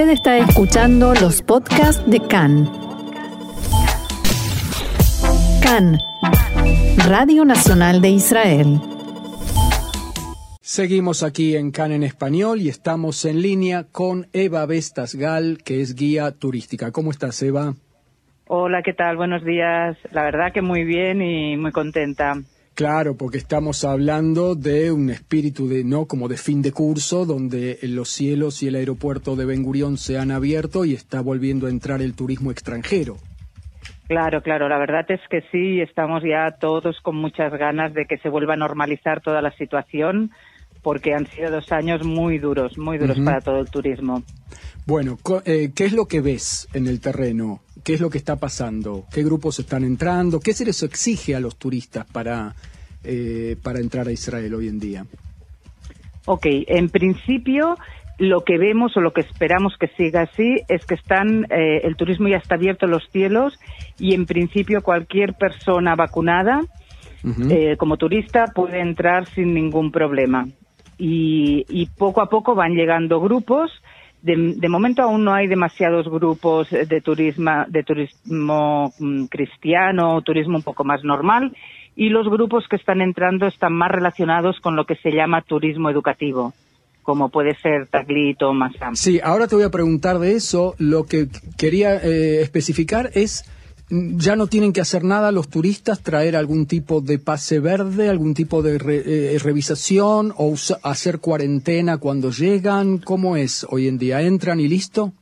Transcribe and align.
Usted 0.00 0.12
está 0.12 0.38
escuchando 0.38 1.12
los 1.12 1.42
podcasts 1.42 2.02
de 2.10 2.20
CAN. 2.20 2.66
CAN, 5.62 5.98
Radio 7.06 7.44
Nacional 7.44 8.00
de 8.00 8.08
Israel. 8.08 8.80
Seguimos 10.62 11.22
aquí 11.22 11.54
en 11.54 11.70
CAN 11.70 11.92
en 11.92 12.02
español 12.02 12.62
y 12.62 12.70
estamos 12.70 13.26
en 13.26 13.42
línea 13.42 13.84
con 13.92 14.26
Eva 14.32 14.64
Vestas 14.64 15.16
Gal, 15.16 15.58
que 15.62 15.82
es 15.82 15.94
guía 15.94 16.30
turística. 16.30 16.92
¿Cómo 16.92 17.10
estás, 17.10 17.42
Eva? 17.42 17.74
Hola, 18.46 18.80
¿qué 18.82 18.94
tal? 18.94 19.18
Buenos 19.18 19.44
días. 19.44 19.98
La 20.12 20.22
verdad 20.22 20.50
que 20.54 20.62
muy 20.62 20.84
bien 20.84 21.20
y 21.20 21.58
muy 21.58 21.72
contenta. 21.72 22.40
Claro, 22.74 23.16
porque 23.16 23.38
estamos 23.38 23.84
hablando 23.84 24.54
de 24.54 24.90
un 24.90 25.10
espíritu 25.10 25.68
de 25.68 25.84
no 25.84 26.06
como 26.06 26.28
de 26.28 26.36
fin 26.36 26.62
de 26.62 26.72
curso, 26.72 27.26
donde 27.26 27.78
los 27.82 28.08
cielos 28.08 28.62
y 28.62 28.68
el 28.68 28.76
aeropuerto 28.76 29.36
de 29.36 29.44
Ben 29.44 29.62
Gurión 29.62 29.98
se 29.98 30.18
han 30.18 30.30
abierto 30.30 30.84
y 30.84 30.94
está 30.94 31.20
volviendo 31.20 31.66
a 31.66 31.70
entrar 31.70 32.00
el 32.00 32.14
turismo 32.14 32.50
extranjero. 32.50 33.16
Claro, 34.08 34.42
claro, 34.42 34.68
la 34.68 34.78
verdad 34.78 35.04
es 35.08 35.20
que 35.30 35.42
sí, 35.52 35.80
estamos 35.80 36.22
ya 36.24 36.56
todos 36.58 37.00
con 37.00 37.16
muchas 37.16 37.52
ganas 37.52 37.94
de 37.94 38.06
que 38.06 38.18
se 38.18 38.28
vuelva 38.28 38.54
a 38.54 38.56
normalizar 38.56 39.20
toda 39.20 39.40
la 39.40 39.52
situación, 39.52 40.32
porque 40.82 41.14
han 41.14 41.26
sido 41.26 41.50
dos 41.50 41.70
años 41.70 42.04
muy 42.04 42.38
duros, 42.38 42.76
muy 42.76 42.98
duros 42.98 43.20
para 43.20 43.40
todo 43.40 43.60
el 43.60 43.70
turismo. 43.70 44.22
Bueno, 44.86 45.18
eh, 45.44 45.70
¿qué 45.76 45.84
es 45.84 45.92
lo 45.92 46.06
que 46.06 46.20
ves 46.20 46.66
en 46.72 46.88
el 46.88 47.00
terreno? 47.00 47.60
¿Qué 47.84 47.94
es 47.94 48.00
lo 48.00 48.10
que 48.10 48.18
está 48.18 48.36
pasando? 48.36 49.04
¿Qué 49.12 49.22
grupos 49.22 49.58
están 49.58 49.84
entrando? 49.84 50.40
¿Qué 50.40 50.52
se 50.52 50.64
les 50.64 50.82
exige 50.82 51.34
a 51.34 51.40
los 51.40 51.56
turistas 51.56 52.06
para, 52.06 52.54
eh, 53.04 53.56
para 53.62 53.80
entrar 53.80 54.08
a 54.08 54.12
Israel 54.12 54.54
hoy 54.54 54.68
en 54.68 54.80
día? 54.80 55.06
Ok, 56.26 56.46
en 56.46 56.88
principio 56.90 57.76
lo 58.18 58.44
que 58.44 58.58
vemos 58.58 58.96
o 58.96 59.00
lo 59.00 59.12
que 59.12 59.22
esperamos 59.22 59.76
que 59.78 59.88
siga 59.96 60.22
así 60.22 60.60
es 60.68 60.84
que 60.84 60.94
están 60.94 61.46
eh, 61.50 61.80
el 61.84 61.96
turismo 61.96 62.28
ya 62.28 62.36
está 62.36 62.56
abierto 62.56 62.84
en 62.84 62.92
los 62.92 63.08
cielos 63.10 63.58
y 63.98 64.14
en 64.14 64.26
principio 64.26 64.82
cualquier 64.82 65.34
persona 65.34 65.94
vacunada 65.94 66.60
como 67.76 67.98
turista 67.98 68.46
puede 68.54 68.80
entrar 68.80 69.28
sin 69.34 69.52
ningún 69.52 69.92
problema 69.92 70.48
y, 70.96 71.66
y 71.68 71.86
poco 71.86 72.22
a 72.22 72.30
poco 72.30 72.54
van 72.54 72.72
llegando 72.72 73.20
grupos 73.20 73.70
de, 74.22 74.68
momento 74.68 75.02
aún 75.02 75.24
no 75.24 75.32
hay 75.32 75.46
demasiados 75.46 76.08
grupos 76.08 76.68
de 76.70 77.00
turismo, 77.00 77.64
de 77.68 77.82
turismo 77.82 78.92
mm, 78.98 79.24
cristiano, 79.26 80.20
turismo 80.22 80.56
un 80.56 80.62
poco 80.62 80.84
más 80.84 81.02
normal, 81.04 81.56
y 81.96 82.08
los 82.08 82.28
grupos 82.28 82.64
que 82.68 82.76
están 82.76 83.00
entrando 83.00 83.46
están 83.46 83.72
más 83.72 83.90
relacionados 83.90 84.60
con 84.60 84.76
lo 84.76 84.84
que 84.84 84.96
se 84.96 85.10
llama 85.10 85.42
turismo 85.42 85.90
educativo, 85.90 86.52
como 87.02 87.28
puede 87.30 87.54
ser 87.56 87.86
Taglit 87.88 88.42
o 88.42 88.52
Masam. 88.52 88.94
Sí, 88.94 89.20
ahora 89.22 89.46
te 89.48 89.56
voy 89.56 89.64
a 89.64 89.70
preguntar 89.70 90.18
de 90.18 90.32
eso. 90.32 90.74
Lo 90.78 91.04
que 91.04 91.26
quería 91.58 91.96
eh, 91.96 92.42
especificar 92.42 93.10
es 93.14 93.44
ya 93.90 94.36
no 94.36 94.46
tienen 94.46 94.72
que 94.72 94.80
hacer 94.80 95.04
nada 95.04 95.32
los 95.32 95.48
turistas, 95.48 96.02
traer 96.02 96.36
algún 96.36 96.66
tipo 96.66 97.00
de 97.00 97.18
pase 97.18 97.58
verde, 97.58 98.08
algún 98.08 98.34
tipo 98.34 98.62
de 98.62 98.76
eh, 98.76 99.38
revisación 99.42 100.32
o 100.36 100.54
hacer 100.82 101.18
cuarentena 101.20 101.98
cuando 101.98 102.30
llegan. 102.30 102.98
¿Cómo 102.98 103.36
es 103.36 103.66
hoy 103.68 103.88
en 103.88 103.98
día? 103.98 104.22
¿Entran 104.22 104.60
y 104.60 104.68
listo? 104.68 105.12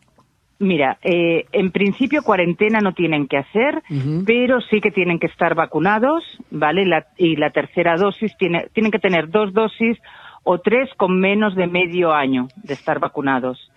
Mira, 0.61 0.99
eh, 1.03 1.47
en 1.53 1.71
principio 1.71 2.23
cuarentena 2.23 2.81
no 2.81 2.93
tienen 2.93 3.29
que 3.29 3.39
hacer, 3.39 3.81
pero 4.27 4.61
sí 4.61 4.81
que 4.81 4.91
tienen 4.91 5.21
que 5.21 5.29
estar 5.29 5.55
vacunados, 5.55 6.25
¿vale? 6.51 6.83
y 7.17 7.37
la 7.37 7.51
tercera 7.51 7.97
dosis 7.97 8.37
tiene, 8.37 8.67
tienen 8.73 8.91
que 8.91 8.99
tener 8.99 9.31
dos 9.31 9.53
dosis 9.53 9.97
o 10.43 10.59
tres 10.59 10.91
con 10.97 11.21
menos 11.21 11.55
de 11.55 11.69
medio 11.69 12.13
año 12.13 12.49
de 12.57 12.75
estar 12.75 12.99
vacunados. 12.99 13.71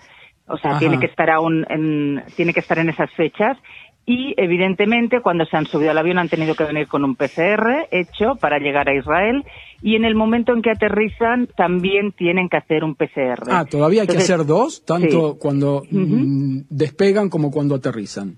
O 0.47 0.57
sea, 0.57 0.79
tiene 0.79 0.99
que 0.99 1.05
estar 1.05 1.29
aún 1.29 1.65
en, 1.69 2.23
tiene 2.35 2.51
que 2.51 2.59
estar 2.59 2.79
en 2.79 2.89
esas 2.89 3.11
fechas 3.11 3.57
y 4.05 4.33
evidentemente 4.37 5.21
cuando 5.21 5.45
se 5.45 5.55
han 5.57 5.65
subido 5.65 5.91
al 5.91 5.97
avión 5.97 6.17
han 6.17 6.29
tenido 6.29 6.55
que 6.55 6.63
venir 6.63 6.87
con 6.87 7.03
un 7.03 7.15
PCR 7.15 7.87
hecho 7.91 8.35
para 8.39 8.57
llegar 8.57 8.89
a 8.89 8.95
Israel 8.95 9.43
y 9.81 9.95
en 9.95 10.05
el 10.05 10.15
momento 10.15 10.53
en 10.53 10.61
que 10.61 10.71
aterrizan 10.71 11.47
también 11.55 12.11
tienen 12.11 12.49
que 12.49 12.57
hacer 12.57 12.83
un 12.83 12.95
PCR. 12.95 13.43
Ah, 13.49 13.65
todavía 13.65 14.01
hay 14.01 14.07
que 14.07 14.17
hacer 14.17 14.45
dos, 14.45 14.85
tanto 14.85 15.37
cuando 15.39 15.83
mm, 15.89 16.61
despegan 16.69 17.29
como 17.29 17.51
cuando 17.51 17.75
aterrizan. 17.75 18.37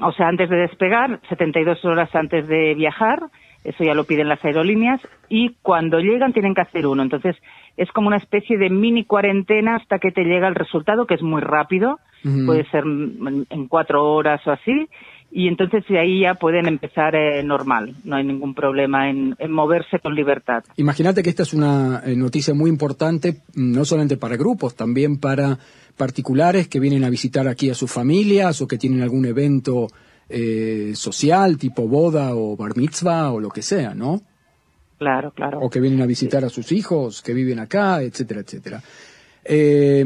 O 0.00 0.12
sea, 0.12 0.28
antes 0.28 0.50
de 0.50 0.56
despegar, 0.56 1.20
72 1.28 1.84
horas 1.84 2.10
antes 2.14 2.48
de 2.48 2.74
viajar, 2.74 3.20
eso 3.64 3.84
ya 3.84 3.94
lo 3.94 4.04
piden 4.04 4.28
las 4.28 4.44
aerolíneas, 4.44 5.00
y 5.28 5.54
cuando 5.62 6.00
llegan 6.00 6.32
tienen 6.32 6.54
que 6.54 6.62
hacer 6.62 6.86
uno. 6.86 7.02
Entonces, 7.02 7.36
es 7.76 7.90
como 7.92 8.08
una 8.08 8.16
especie 8.16 8.58
de 8.58 8.68
mini 8.68 9.04
cuarentena 9.04 9.76
hasta 9.76 9.98
que 9.98 10.10
te 10.10 10.24
llega 10.24 10.48
el 10.48 10.54
resultado, 10.54 11.06
que 11.06 11.14
es 11.14 11.22
muy 11.22 11.40
rápido, 11.40 12.00
puede 12.22 12.64
ser 12.70 12.84
en 12.84 13.68
cuatro 13.68 14.12
horas 14.12 14.40
o 14.46 14.52
así, 14.52 14.88
y 15.34 15.48
entonces 15.48 15.82
de 15.88 15.98
ahí 15.98 16.20
ya 16.20 16.34
pueden 16.34 16.66
empezar 16.66 17.14
eh, 17.14 17.42
normal, 17.42 17.94
no 18.04 18.16
hay 18.16 18.24
ningún 18.24 18.54
problema 18.54 19.08
en, 19.08 19.34
moverse 19.48 19.98
con 19.98 20.14
libertad. 20.14 20.62
Imagínate 20.76 21.22
que 21.22 21.30
esta 21.30 21.42
es 21.42 21.54
una 21.54 22.02
eh, 22.04 22.14
noticia 22.14 22.52
muy 22.52 22.68
importante, 22.68 23.38
no 23.54 23.84
solamente 23.86 24.18
para 24.18 24.36
grupos, 24.36 24.76
también 24.76 25.18
para 25.18 25.58
particulares 25.96 26.68
que 26.68 26.80
vienen 26.80 27.04
a 27.04 27.10
visitar 27.10 27.48
aquí 27.48 27.70
a 27.70 27.74
sus 27.74 27.90
familias 27.90 28.60
o 28.60 28.68
que 28.68 28.76
tienen 28.76 29.00
algún 29.00 29.24
evento 29.24 29.88
eh, 30.28 30.92
social, 30.94 31.56
tipo 31.56 31.88
boda 31.88 32.34
o 32.34 32.54
bar 32.54 32.76
mitzvah 32.76 33.32
o 33.32 33.40
lo 33.40 33.48
que 33.48 33.62
sea, 33.62 33.94
¿no? 33.94 34.20
Claro, 34.98 35.32
claro. 35.32 35.60
O 35.60 35.70
que 35.70 35.80
vienen 35.80 36.02
a 36.02 36.06
visitar 36.06 36.44
a 36.44 36.50
sus 36.50 36.72
hijos 36.72 37.22
que 37.22 37.32
viven 37.32 37.58
acá, 37.58 38.02
etcétera, 38.02 38.40
etcétera. 38.40 38.82
Eh, 39.44 40.04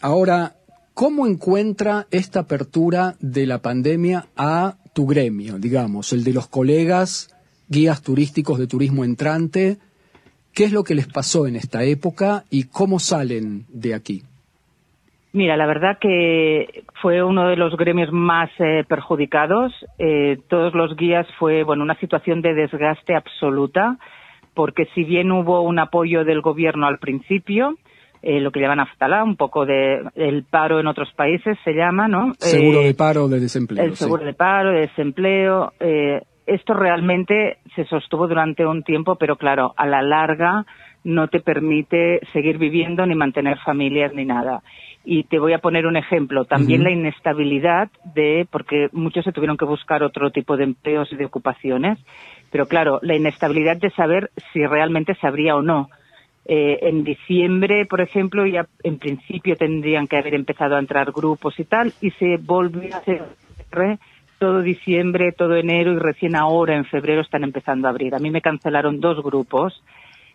ahora, 0.00 0.56
¿cómo 0.94 1.26
encuentra 1.26 2.06
esta 2.10 2.40
apertura 2.40 3.14
de 3.20 3.46
la 3.46 3.58
pandemia 3.58 4.26
a 4.36 4.76
tu 4.94 5.06
gremio, 5.06 5.58
digamos, 5.58 6.12
el 6.12 6.24
de 6.24 6.32
los 6.32 6.48
colegas 6.48 7.30
guías 7.68 8.02
turísticos 8.02 8.58
de 8.58 8.66
turismo 8.66 9.04
entrante? 9.04 9.78
¿Qué 10.54 10.64
es 10.64 10.72
lo 10.72 10.84
que 10.84 10.94
les 10.94 11.08
pasó 11.08 11.46
en 11.46 11.56
esta 11.56 11.82
época 11.82 12.44
y 12.48 12.68
cómo 12.68 13.00
salen 13.00 13.64
de 13.68 13.94
aquí? 13.94 14.22
Mira, 15.32 15.56
la 15.56 15.66
verdad 15.66 15.98
que 16.00 16.84
fue 17.02 17.24
uno 17.24 17.48
de 17.48 17.56
los 17.56 17.76
gremios 17.76 18.12
más 18.12 18.50
eh, 18.60 18.84
perjudicados. 18.88 19.72
Eh, 19.98 20.38
todos 20.48 20.74
los 20.74 20.94
guías 20.96 21.26
fue, 21.40 21.64
bueno, 21.64 21.82
una 21.82 21.98
situación 21.98 22.40
de 22.40 22.54
desgaste 22.54 23.16
absoluta 23.16 23.98
porque 24.54 24.86
si 24.94 25.02
bien 25.02 25.32
hubo 25.32 25.62
un 25.62 25.80
apoyo 25.80 26.24
del 26.24 26.40
gobierno 26.40 26.86
al 26.86 26.98
principio, 26.98 27.76
eh, 28.26 28.40
lo 28.40 28.50
que 28.50 28.60
llaman 28.60 28.80
aftalá, 28.80 29.22
un 29.22 29.36
poco 29.36 29.66
de 29.66 30.02
el 30.14 30.44
paro 30.44 30.80
en 30.80 30.86
otros 30.86 31.12
países 31.12 31.58
se 31.62 31.74
llama, 31.74 32.08
¿no? 32.08 32.32
Seguro 32.38 32.80
de 32.80 32.94
paro 32.94 33.28
de 33.28 33.38
desempleo. 33.38 33.84
El 33.84 33.96
seguro 33.96 34.24
de 34.24 34.32
paro, 34.32 34.70
de 34.70 34.80
desempleo. 34.80 35.74
Eh, 35.78 36.22
esto 36.46 36.72
realmente 36.72 37.58
se 37.76 37.84
sostuvo 37.84 38.26
durante 38.26 38.66
un 38.66 38.82
tiempo, 38.82 39.16
pero 39.16 39.36
claro, 39.36 39.74
a 39.76 39.86
la 39.86 40.00
larga 40.00 40.64
no 41.04 41.28
te 41.28 41.40
permite 41.40 42.20
seguir 42.32 42.56
viviendo 42.56 43.04
ni 43.04 43.14
mantener 43.14 43.58
familias 43.58 44.14
ni 44.14 44.24
nada. 44.24 44.62
Y 45.04 45.24
te 45.24 45.38
voy 45.38 45.52
a 45.52 45.58
poner 45.58 45.86
un 45.86 45.98
ejemplo. 45.98 46.46
También 46.46 46.82
la 46.82 46.90
inestabilidad 46.90 47.90
de, 48.14 48.46
porque 48.50 48.88
muchos 48.92 49.22
se 49.26 49.32
tuvieron 49.32 49.58
que 49.58 49.66
buscar 49.66 50.02
otro 50.02 50.30
tipo 50.30 50.56
de 50.56 50.64
empleos 50.64 51.12
y 51.12 51.16
de 51.16 51.26
ocupaciones, 51.26 51.98
pero 52.50 52.64
claro, 52.64 53.00
la 53.02 53.14
inestabilidad 53.16 53.76
de 53.76 53.90
saber 53.90 54.30
si 54.54 54.64
realmente 54.64 55.14
se 55.16 55.26
abría 55.26 55.56
o 55.56 55.62
no. 55.62 55.90
Eh, 56.46 56.78
en 56.82 57.04
diciembre, 57.04 57.86
por 57.86 58.00
ejemplo, 58.02 58.46
ya 58.46 58.66
en 58.82 58.98
principio 58.98 59.56
tendrían 59.56 60.06
que 60.06 60.18
haber 60.18 60.34
empezado 60.34 60.76
a 60.76 60.78
entrar 60.78 61.10
grupos 61.12 61.58
y 61.58 61.64
tal, 61.64 61.92
y 62.02 62.10
se 62.12 62.36
volvió 62.36 62.94
a 62.94 62.98
hacer 62.98 63.22
todo 64.38 64.60
diciembre, 64.60 65.32
todo 65.32 65.56
enero 65.56 65.92
y 65.92 65.98
recién 65.98 66.36
ahora 66.36 66.76
en 66.76 66.84
febrero 66.84 67.22
están 67.22 67.44
empezando 67.44 67.88
a 67.88 67.90
abrir. 67.90 68.14
A 68.14 68.18
mí 68.18 68.30
me 68.30 68.42
cancelaron 68.42 69.00
dos 69.00 69.22
grupos. 69.22 69.82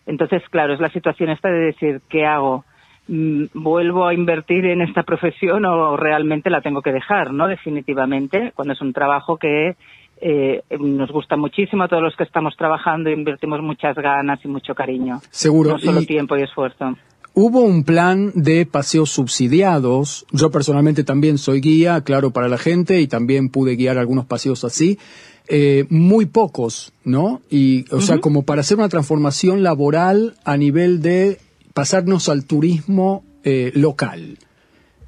Entonces, 0.06 0.42
claro, 0.50 0.74
es 0.74 0.80
la 0.80 0.88
situación 0.88 1.30
esta 1.30 1.48
de 1.48 1.66
decir, 1.66 2.00
¿qué 2.08 2.26
hago? 2.26 2.64
Mm, 3.08 3.44
¿Vuelvo 3.54 4.06
a 4.06 4.14
invertir 4.14 4.66
en 4.66 4.80
esta 4.80 5.04
profesión 5.04 5.64
o 5.64 5.96
realmente 5.96 6.50
la 6.50 6.60
tengo 6.60 6.82
que 6.82 6.92
dejar, 6.92 7.32
no? 7.32 7.46
Definitivamente, 7.46 8.52
cuando 8.54 8.74
es 8.74 8.80
un 8.80 8.92
trabajo 8.92 9.36
que 9.36 9.76
eh, 10.20 10.62
nos 10.78 11.10
gusta 11.10 11.36
muchísimo 11.36 11.84
a 11.84 11.88
todos 11.88 12.02
los 12.02 12.16
que 12.16 12.24
estamos 12.24 12.54
trabajando, 12.56 13.10
invertimos 13.10 13.60
muchas 13.62 13.96
ganas 13.96 14.38
y 14.44 14.48
mucho 14.48 14.74
cariño. 14.74 15.20
Seguro. 15.30 15.72
No 15.72 15.78
solo 15.78 16.02
tiempo 16.02 16.36
y 16.36 16.42
esfuerzo. 16.42 16.96
Hubo 17.32 17.60
un 17.60 17.84
plan 17.84 18.32
de 18.34 18.66
paseos 18.66 19.10
subsidiados. 19.10 20.26
Yo 20.32 20.50
personalmente 20.50 21.04
también 21.04 21.38
soy 21.38 21.60
guía, 21.60 22.00
claro, 22.02 22.32
para 22.32 22.48
la 22.48 22.58
gente 22.58 23.00
y 23.00 23.06
también 23.06 23.50
pude 23.50 23.76
guiar 23.76 23.98
algunos 23.98 24.26
paseos 24.26 24.64
así. 24.64 24.98
Eh, 25.46 25.86
muy 25.90 26.26
pocos, 26.26 26.92
¿no? 27.04 27.40
Y, 27.48 27.84
o 27.92 28.00
sea, 28.00 28.18
como 28.18 28.42
para 28.42 28.60
hacer 28.60 28.78
una 28.78 28.88
transformación 28.88 29.62
laboral 29.62 30.34
a 30.44 30.56
nivel 30.56 31.02
de 31.02 31.38
pasarnos 31.72 32.28
al 32.28 32.44
turismo 32.44 33.24
eh, 33.42 33.72
local, 33.74 34.38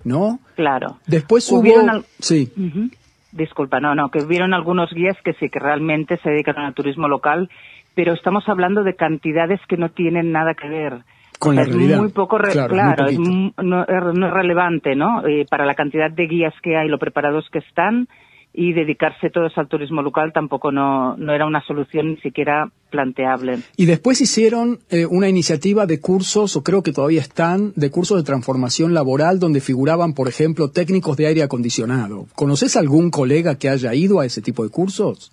¿no? 0.05 0.41
Claro. 0.57 0.99
Después 1.07 1.51
hubo... 1.53 2.05
Sí. 2.19 2.51
Disculpa, 3.33 3.81
no, 3.81 3.95
no, 3.95 4.11
que 4.11 4.23
hubieron 4.23 4.53
algunos 4.53 4.93
guías 4.93 5.17
que 5.25 5.33
sí, 5.35 5.49
que 5.49 5.59
realmente 5.59 6.19
se 6.19 6.31
dedican 6.31 6.59
al 6.59 6.75
turismo 6.75 7.09
local, 7.09 7.49
pero 7.95 8.13
estamos 8.13 8.47
hablando 8.47 8.83
de 8.83 8.95
cantidades 8.95 9.61
que 9.69 9.79
no 9.79 9.89
tienen 9.89 10.33
nada 10.33 10.55
que 10.55 10.69
ver. 10.69 10.99
Con 11.39 11.57
la 11.57 11.65
realidad. 11.65 11.99
muy 11.99 12.11
poco, 12.11 12.39
claro, 12.39 13.07
es 13.07 13.19
no, 13.19 13.83
es 13.83 14.31
relevante, 14.33 14.95
¿no? 14.95 15.27
Eh, 15.27 15.45
para 15.51 15.67
la 15.67 15.75
cantidad 15.75 16.11
de 16.11 16.27
guías 16.27 16.55
que 16.63 16.77
hay, 16.77 16.89
lo 16.89 16.99
preparados 16.99 17.49
que 17.51 17.59
están, 17.59 18.07
y 18.55 18.73
dedicarse 18.75 19.31
todos 19.31 19.57
al 19.57 19.69
turismo 19.69 20.03
local 20.03 20.33
tampoco 20.33 20.71
no, 20.73 21.17
no 21.17 21.33
era 21.33 21.47
una 21.47 21.65
solución 21.65 22.11
ni 22.11 22.17
siquiera 22.19 22.71
planteable. 22.91 23.61
Y 23.77 23.87
después 23.87 24.21
hicieron 24.21 24.81
eh, 24.91 25.07
una 25.07 25.29
iniciativa 25.29 25.87
de 25.87 26.01
cursos, 26.01 26.57
o 26.57 26.63
creo 26.63 26.83
que 26.83 26.93
todavía 26.93 27.21
están, 27.21 27.73
de 27.77 27.91
cursos 27.91 28.19
de 28.19 28.25
transformación 28.25 28.93
laboral 28.93 29.39
donde 29.39 29.61
figuraban, 29.61 30.13
por 30.13 30.29
ejemplo, 30.29 30.71
técnicos 30.71 31.17
de 31.17 31.27
aire 31.27 31.43
acondicionado. 31.43 32.27
¿Conoces 32.35 32.77
algún 32.77 33.11
colega 33.11 33.57
que 33.57 33.71
haya 33.71 33.95
ido 33.95 34.21
a 34.21 34.27
ese 34.27 34.43
tipo 34.43 34.63
de 34.65 34.71
cursos? 34.71 35.33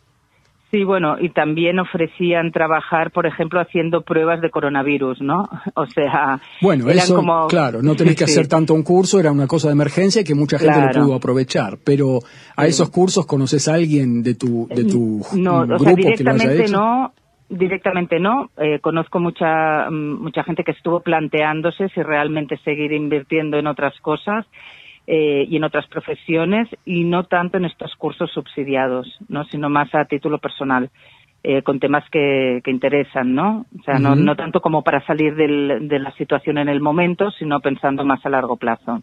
Sí, 0.72 0.84
bueno, 0.84 1.16
y 1.20 1.30
también 1.30 1.80
ofrecían 1.80 2.52
trabajar, 2.52 3.10
por 3.10 3.26
ejemplo, 3.26 3.60
haciendo 3.60 4.02
pruebas 4.04 4.40
de 4.40 4.52
coronavirus, 4.52 5.20
¿no? 5.22 5.50
O 5.76 5.86
sea, 5.88 6.40
bueno, 6.62 6.90
eso, 6.90 7.16
como... 7.16 7.48
claro, 7.48 7.82
no 7.82 7.96
tenés 7.96 8.16
que 8.16 8.24
hacer 8.26 8.48
tanto 8.48 8.74
un 8.74 8.84
curso, 8.84 9.20
era 9.20 9.32
una 9.32 9.48
cosa 9.48 9.70
de 9.70 9.74
emergencia 9.74 10.24
que 10.24 10.36
mucha 10.36 10.60
gente 10.60 10.80
lo 10.80 11.06
pudo 11.06 11.16
aprovechar, 11.16 11.78
pero 11.84 12.20
a 12.56 12.68
esos 12.68 12.90
cursos 12.90 13.26
conoces 13.26 13.68
a 13.68 13.76
alguien 13.76 14.22
de 14.22 14.36
tu 14.36 14.68
de 14.68 14.84
tu 14.84 15.22
no, 15.36 15.66
grupo 15.66 15.76
o 15.76 15.80
sea, 15.80 15.96
directamente 15.96 16.68
no, 16.68 17.14
directamente 17.50 18.20
no. 18.20 18.52
Eh, 18.58 18.80
conozco 18.80 19.20
mucha 19.20 19.90
mucha 19.90 20.44
gente 20.44 20.64
que 20.64 20.72
estuvo 20.72 21.00
planteándose 21.00 21.90
si 21.90 22.04
realmente 22.04 22.58
seguir 22.64 22.92
invirtiendo 22.92 23.58
en 23.58 23.68
otras 23.68 23.98
cosas 24.02 24.46
eh, 25.12 25.48
y 25.50 25.58
en 25.58 25.64
otras 25.64 25.88
profesiones 25.88 26.68
y 26.86 27.04
no 27.04 27.24
tanto 27.24 27.58
en 27.58 27.66
estos 27.66 27.96
cursos 27.96 28.30
subsidiados, 28.32 29.08
¿no? 29.28 29.44
sino 29.46 29.68
más 29.68 29.90
a 29.96 30.06
título 30.06 30.38
personal. 30.38 30.92
Eh, 31.42 31.64
con 31.64 31.80
temas 31.80 32.04
que, 32.12 32.60
que, 32.66 32.70
interesan, 32.70 33.34
¿no? 33.34 33.66
O 33.80 33.84
sea, 33.84 33.98
no, 33.98 34.14
no 34.14 34.36
tanto 34.36 34.60
como 34.60 34.84
para 34.84 35.00
salir 35.06 35.36
del, 35.36 35.88
de 35.88 35.98
la 35.98 36.12
situación 36.18 36.58
en 36.58 36.68
el 36.68 36.82
momento, 36.82 37.32
sino 37.32 37.62
pensando 37.62 38.04
más 38.04 38.26
a 38.26 38.30
largo 38.30 38.58
plazo. 38.58 39.02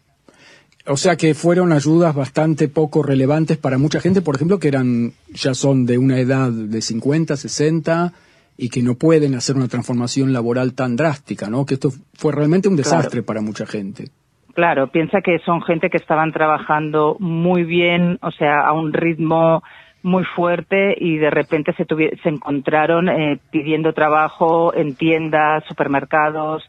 O 0.84 0.98
sea 0.98 1.16
que 1.16 1.32
fueron 1.32 1.72
ayudas 1.72 2.14
bastante 2.14 2.68
poco 2.68 3.02
relevantes 3.02 3.56
para 3.56 3.78
mucha 3.78 4.00
gente, 4.00 4.20
por 4.20 4.36
ejemplo, 4.36 4.58
que 4.58 4.68
eran 4.68 5.14
ya 5.32 5.54
son 5.54 5.86
de 5.86 5.96
una 5.96 6.20
edad 6.20 6.50
de 6.50 6.82
50, 6.82 7.38
60 7.38 8.12
y 8.58 8.68
que 8.68 8.82
no 8.82 8.96
pueden 8.96 9.34
hacer 9.34 9.56
una 9.56 9.68
transformación 9.68 10.34
laboral 10.34 10.74
tan 10.74 10.94
drástica, 10.94 11.48
¿no? 11.48 11.64
Que 11.64 11.74
esto 11.74 11.90
fue 12.12 12.32
realmente 12.32 12.68
un 12.68 12.76
desastre 12.76 13.22
para 13.22 13.40
mucha 13.40 13.64
gente. 13.64 14.10
Claro, 14.56 14.86
piensa 14.86 15.20
que 15.20 15.38
son 15.40 15.60
gente 15.60 15.90
que 15.90 15.98
estaban 15.98 16.32
trabajando 16.32 17.18
muy 17.20 17.64
bien, 17.64 18.18
o 18.22 18.30
sea, 18.30 18.66
a 18.66 18.72
un 18.72 18.94
ritmo 18.94 19.62
muy 20.02 20.24
fuerte 20.24 20.96
y 20.98 21.18
de 21.18 21.28
repente 21.28 21.74
se, 21.74 21.84
se 21.84 22.28
encontraron 22.30 23.10
eh, 23.10 23.38
pidiendo 23.50 23.92
trabajo 23.92 24.74
en 24.74 24.96
tiendas, 24.96 25.62
supermercados. 25.68 26.64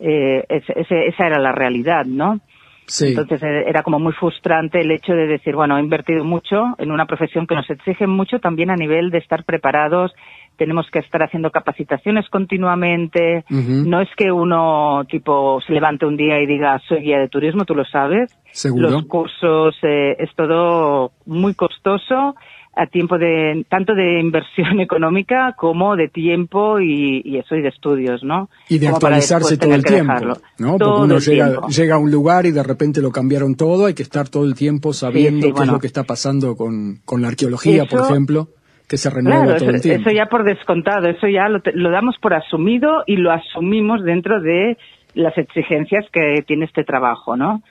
Eh, 0.00 0.44
esa 0.48 1.26
era 1.26 1.38
la 1.38 1.52
realidad, 1.52 2.04
¿no? 2.04 2.40
Sí. 2.86 3.10
Entonces 3.10 3.40
eh, 3.44 3.62
era 3.68 3.84
como 3.84 4.00
muy 4.00 4.12
frustrante 4.12 4.80
el 4.80 4.90
hecho 4.90 5.12
de 5.12 5.28
decir, 5.28 5.54
bueno, 5.54 5.78
he 5.78 5.80
invertido 5.80 6.24
mucho 6.24 6.74
en 6.78 6.90
una 6.90 7.06
profesión 7.06 7.46
que 7.46 7.54
nos 7.54 7.70
exige 7.70 8.08
mucho 8.08 8.40
también 8.40 8.70
a 8.70 8.76
nivel 8.76 9.10
de 9.10 9.18
estar 9.18 9.44
preparados 9.44 10.12
tenemos 10.60 10.86
que 10.92 10.98
estar 10.98 11.22
haciendo 11.22 11.50
capacitaciones 11.50 12.28
continuamente. 12.28 13.46
No 13.48 14.02
es 14.02 14.10
que 14.14 14.30
uno 14.30 15.06
tipo 15.08 15.58
se 15.66 15.72
levante 15.72 16.04
un 16.04 16.18
día 16.18 16.38
y 16.38 16.46
diga 16.46 16.78
soy 16.86 17.00
guía 17.00 17.18
de 17.18 17.28
turismo, 17.28 17.64
tú 17.64 17.74
lo 17.74 17.86
sabes. 17.86 18.30
¿Seguro? 18.52 18.90
Los 18.90 19.06
cursos 19.06 19.74
eh, 19.82 20.16
es 20.18 20.28
todo 20.36 21.12
muy 21.24 21.54
costoso 21.54 22.34
a 22.76 22.86
tiempo 22.88 23.16
de 23.16 23.64
tanto 23.70 23.94
de 23.94 24.20
inversión 24.20 24.80
económica 24.80 25.54
como 25.56 25.96
de 25.96 26.08
tiempo 26.08 26.78
y, 26.78 27.38
eso 27.38 27.56
y 27.56 27.62
de 27.62 27.68
estudios, 27.68 28.22
¿no? 28.22 28.50
Y 28.68 28.78
de 28.78 28.88
actualizarse 28.88 29.56
todo 29.56 29.74
el 29.74 29.82
tiempo, 29.82 30.12
¿no? 30.58 30.76
Porque 30.76 31.02
uno 31.02 31.18
llega, 31.20 31.94
a 31.94 31.98
un 31.98 32.10
lugar 32.10 32.44
y 32.44 32.50
de 32.50 32.62
repente 32.62 33.00
lo 33.00 33.12
cambiaron 33.12 33.54
todo, 33.54 33.86
hay 33.86 33.94
que 33.94 34.02
estar 34.02 34.28
todo 34.28 34.44
el 34.44 34.54
tiempo 34.54 34.92
sabiendo 34.92 35.54
qué 35.54 35.62
es 35.62 35.68
lo 35.68 35.78
que 35.78 35.86
está 35.86 36.04
pasando 36.04 36.54
con, 36.54 37.00
con 37.06 37.22
la 37.22 37.28
arqueología, 37.28 37.86
por 37.86 38.00
ejemplo 38.00 38.48
que 38.90 38.96
se 38.96 39.08
renueva 39.08 39.56
todo 39.56 39.70
el 39.70 39.80
tiempo. 39.80 40.10
Eso 40.10 40.16
ya 40.16 40.26
por 40.26 40.42
descontado, 40.44 41.08
eso 41.08 41.28
ya 41.28 41.48
lo, 41.48 41.90
damos 41.90 42.16
por 42.20 42.34
asumido 42.34 43.04
y 43.06 43.16
lo 43.16 43.30
asumimos 43.30 44.02
dentro 44.02 44.40
de 44.40 44.76
las 45.14 45.38
exigencias 45.38 46.06
que 46.12 46.42
tiene 46.44 46.64
este 46.64 46.82
trabajo, 46.82 47.36
¿no? 47.36 47.62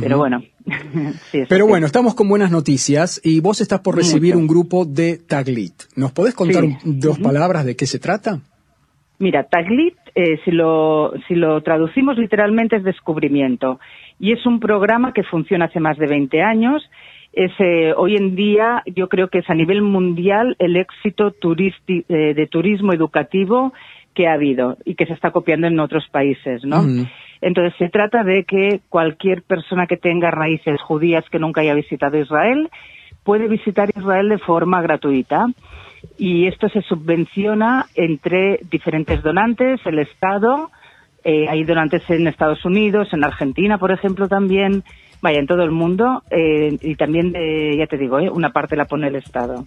Pero 0.00 0.18
bueno. 0.18 0.40
Pero 1.48 1.66
bueno, 1.66 1.86
estamos 1.86 2.14
con 2.14 2.28
buenas 2.28 2.52
noticias 2.52 3.20
y 3.24 3.40
vos 3.40 3.60
estás 3.60 3.80
por 3.80 3.96
recibir 3.96 4.36
un 4.36 4.46
grupo 4.46 4.84
de 4.84 5.18
Taglit. 5.18 5.74
¿Nos 5.96 6.12
podés 6.12 6.34
contar 6.34 6.62
dos 6.84 7.18
palabras 7.18 7.66
de 7.66 7.74
qué 7.74 7.86
se 7.86 7.98
trata? 7.98 8.38
Mira, 9.18 9.42
Taglit, 9.42 9.96
eh, 10.14 10.38
si, 10.44 10.52
lo, 10.52 11.12
si 11.26 11.34
lo 11.34 11.60
traducimos 11.62 12.16
literalmente, 12.16 12.76
es 12.76 12.84
descubrimiento. 12.84 13.80
Y 14.20 14.32
es 14.32 14.46
un 14.46 14.60
programa 14.60 15.12
que 15.12 15.24
funciona 15.24 15.64
hace 15.64 15.80
más 15.80 15.98
de 15.98 16.06
20 16.06 16.40
años 16.40 16.82
es 17.32 17.52
eh, 17.58 17.94
hoy 17.96 18.16
en 18.16 18.36
día 18.36 18.82
yo 18.94 19.08
creo 19.08 19.28
que 19.28 19.38
es 19.38 19.48
a 19.48 19.54
nivel 19.54 19.82
mundial 19.82 20.56
el 20.58 20.76
éxito 20.76 21.34
eh, 21.58 22.34
de 22.34 22.46
turismo 22.46 22.92
educativo 22.92 23.72
que 24.14 24.28
ha 24.28 24.34
habido 24.34 24.76
y 24.84 24.94
que 24.94 25.06
se 25.06 25.14
está 25.14 25.30
copiando 25.30 25.66
en 25.66 25.80
otros 25.80 26.06
países, 26.10 26.62
¿no? 26.64 26.82
Entonces 27.40 27.74
se 27.78 27.88
trata 27.88 28.22
de 28.22 28.44
que 28.44 28.80
cualquier 28.90 29.42
persona 29.42 29.86
que 29.86 29.96
tenga 29.96 30.30
raíces 30.30 30.80
judías 30.82 31.24
que 31.30 31.38
nunca 31.38 31.62
haya 31.62 31.74
visitado 31.74 32.18
Israel 32.18 32.68
puede 33.24 33.48
visitar 33.48 33.88
Israel 33.96 34.28
de 34.28 34.38
forma 34.38 34.82
gratuita 34.82 35.46
y 36.18 36.46
esto 36.46 36.68
se 36.68 36.82
subvenciona 36.82 37.86
entre 37.94 38.60
diferentes 38.70 39.22
donantes, 39.22 39.80
el 39.86 40.00
Estado, 40.00 40.70
eh, 41.24 41.46
hay 41.48 41.64
donantes 41.64 42.08
en 42.10 42.26
Estados 42.26 42.64
Unidos, 42.64 43.08
en 43.12 43.24
Argentina, 43.24 43.78
por 43.78 43.92
ejemplo, 43.92 44.28
también, 44.28 44.82
vaya, 45.22 45.38
en 45.38 45.46
todo 45.46 45.62
el 45.62 45.70
mundo, 45.70 46.24
eh, 46.30 46.76
y 46.82 46.96
también, 46.96 47.32
ya 47.32 47.86
te 47.86 47.96
digo, 47.96 48.18
eh, 48.18 48.28
una 48.28 48.50
parte 48.50 48.76
la 48.76 48.86
pone 48.86 49.06
el 49.06 49.14
Estado. 49.14 49.64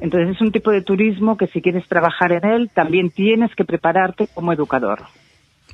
Entonces 0.00 0.34
es 0.34 0.40
un 0.40 0.50
tipo 0.50 0.72
de 0.72 0.82
turismo 0.82 1.36
que 1.36 1.46
si 1.46 1.62
quieres 1.62 1.86
trabajar 1.86 2.32
en 2.32 2.44
él, 2.44 2.70
también 2.74 3.10
tienes 3.10 3.54
que 3.54 3.64
prepararte 3.64 4.26
como 4.34 4.52
educador. 4.52 4.98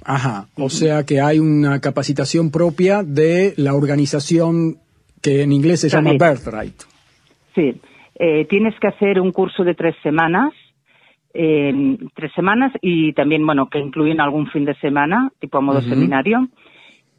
Ajá, 0.04 0.46
o 0.56 0.68
sea 0.68 1.04
que 1.04 1.22
hay 1.22 1.38
una 1.38 1.80
capacitación 1.80 2.50
propia 2.50 3.02
de 3.02 3.54
la 3.56 3.74
organización 3.74 4.76
que 5.22 5.42
en 5.42 5.52
inglés 5.52 5.80
se 5.80 5.88
llama 5.88 6.12
Birthright. 6.12 6.82
Sí, 7.54 7.80
eh, 8.16 8.44
tienes 8.44 8.78
que 8.78 8.88
hacer 8.88 9.18
un 9.18 9.32
curso 9.32 9.64
de 9.64 9.74
tres 9.74 9.94
semanas, 10.02 10.52
tres 11.32 12.30
semanas 12.36 12.72
y 12.80 13.12
también, 13.14 13.44
bueno, 13.44 13.68
que 13.68 13.78
incluyen 13.78 14.20
algún 14.20 14.46
fin 14.48 14.66
de 14.66 14.74
semana, 14.76 15.32
tipo 15.40 15.58
a 15.58 15.62
modo 15.62 15.80
seminario 15.80 16.48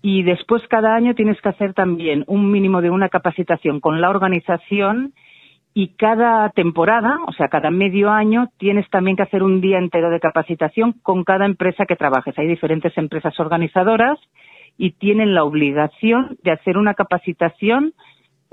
y 0.08 0.22
después 0.22 0.62
cada 0.68 0.94
año 0.94 1.16
tienes 1.16 1.42
que 1.42 1.50
hacer 1.50 1.74
también 1.74 2.26
un 2.28 2.52
mínimo 2.52 2.80
de 2.80 2.92
una 2.92 3.10
capacitación 3.10 3.80
con 3.80 4.02
la 4.02 4.12
organización 4.12 5.16
y 5.74 5.96
cada 5.96 6.52
temporada, 6.52 7.18
o 7.26 7.32
sea, 7.32 7.48
cada 7.48 7.72
medio 7.72 8.12
año, 8.12 8.50
tienes 8.60 8.88
también 8.92 9.18
que 9.18 9.24
hacer 9.24 9.42
un 9.42 9.62
día 9.62 9.80
entero 9.80 10.12
de 10.12 10.20
capacitación 10.20 10.94
con 11.02 11.24
cada 11.24 11.48
empresa 11.48 11.88
que 11.88 11.96
trabajes. 11.96 12.38
Hay 12.38 12.46
diferentes 12.46 12.96
empresas 13.00 13.40
organizadoras 13.40 14.20
y 14.78 14.92
tienen 14.92 15.34
la 15.34 15.44
obligación 15.44 16.38
de 16.44 16.52
hacer 16.52 16.78
una 16.78 16.94
capacitación 16.94 17.94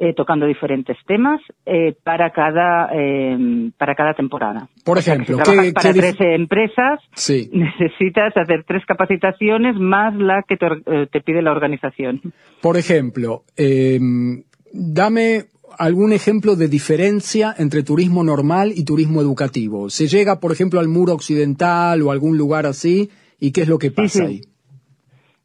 eh, 0.04 0.14
tocando 0.14 0.46
diferentes 0.46 0.96
temas 1.06 1.40
eh, 1.64 1.94
para 2.02 2.32
cada 2.32 2.90
eh, 2.92 3.70
para 3.78 3.94
cada 3.94 4.14
temporada. 4.14 4.68
Por 4.84 4.98
ejemplo, 4.98 5.38
para 5.38 5.92
13 5.92 6.34
empresas 6.34 6.98
necesitas 7.52 8.36
hacer 8.36 8.64
tres 8.66 8.82
capacitaciones 8.84 9.76
más 9.76 10.12
la 10.16 10.42
que 10.42 10.56
te, 10.56 11.20
pide 11.20 11.40
la 11.40 11.52
organización. 11.52 12.20
Por 12.60 12.76
ejemplo, 12.78 13.44
em, 13.56 14.42
dame 14.72 15.44
algún 15.78 16.12
ejemplo 16.12 16.56
de 16.56 16.66
diferencia 16.66 17.54
entre 17.56 17.84
turismo 17.84 18.24
normal 18.24 18.72
y 18.74 18.84
turismo 18.84 19.20
educativo. 19.20 19.88
Se 19.88 20.08
llega, 20.08 20.40
por 20.40 20.50
ejemplo, 20.50 20.80
al 20.80 20.88
muro 20.88 21.12
occidental 21.12 22.02
o 22.02 22.10
algún 22.10 22.36
lugar 22.36 22.66
así, 22.66 23.08
¿y 23.38 23.52
qué 23.52 23.62
es 23.62 23.68
lo 23.68 23.78
que 23.78 23.92
pasa 23.92 24.24
ahí? 24.24 24.40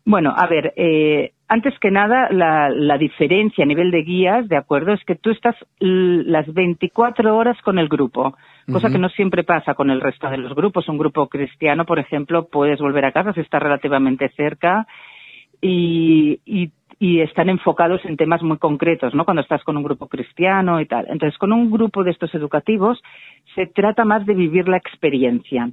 Bueno, 0.07 0.33
a 0.33 0.47
ver, 0.47 0.71
eh, 0.77 1.33
antes 1.49 1.77
que 1.79 1.91
nada, 1.91 2.29
la, 2.31 2.97
diferencia 2.97 3.65
a 3.65 3.67
nivel 3.67 3.91
de 3.91 4.03
guías, 4.03 4.47
¿de 4.47 4.55
acuerdo? 4.55 4.93
Es 4.93 5.03
que 5.03 5.15
tú 5.15 5.31
estás 5.31 5.53
las 5.79 6.47
24 6.53 7.35
horas 7.35 7.61
con 7.61 7.77
el 7.77 7.89
grupo, 7.89 8.37
cosa 8.71 8.89
que 8.89 8.99
no 8.99 9.09
siempre 9.09 9.43
pasa 9.43 9.73
con 9.73 9.89
el 9.89 9.99
resto 9.99 10.29
de 10.29 10.37
los 10.37 10.55
grupos. 10.55 10.87
Un 10.87 10.97
grupo 10.97 11.27
cristiano, 11.27 11.83
por 11.83 11.99
ejemplo, 11.99 12.47
puedes 12.47 12.79
volver 12.79 13.03
a 13.03 13.11
casa 13.11 13.33
si 13.33 13.41
está 13.41 13.59
relativamente 13.59 14.29
cerca 14.29 14.87
y, 15.59 16.39
y, 16.45 16.71
y 16.99 17.19
están 17.19 17.49
enfocados 17.49 17.99
en 18.05 18.15
temas 18.15 18.41
muy 18.41 18.59
concretos, 18.59 19.13
¿no? 19.13 19.25
Cuando 19.25 19.41
estás 19.41 19.61
con 19.65 19.75
un 19.75 19.83
grupo 19.83 20.07
cristiano 20.07 20.79
y 20.79 20.85
tal. 20.85 21.07
Entonces, 21.09 21.37
con 21.37 21.51
un 21.51 21.69
grupo 21.69 22.05
de 22.05 22.11
estos 22.11 22.33
educativos 22.33 23.03
se 23.55 23.67
trata 23.67 24.05
más 24.05 24.25
de 24.25 24.35
vivir 24.35 24.69
la 24.69 24.77
experiencia. 24.77 25.69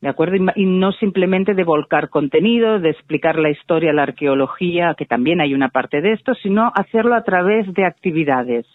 ¿De 0.00 0.08
acuerdo? 0.08 0.36
Y, 0.54 0.66
no 0.66 0.92
simplemente 0.92 1.54
de 1.54 1.64
volcar 1.64 2.08
contenido, 2.08 2.78
de 2.78 2.90
explicar 2.90 3.38
la 3.38 3.50
historia, 3.50 3.92
la 3.92 4.04
arqueología, 4.04 4.94
que 4.96 5.06
también 5.06 5.40
hay 5.40 5.54
una 5.54 5.68
parte 5.68 6.00
de 6.00 6.12
esto, 6.12 6.34
sino 6.42 6.70
hacerlo 6.74 7.14
a 7.14 7.22
través 7.22 7.72
de 7.74 7.84
actividades 7.84 8.66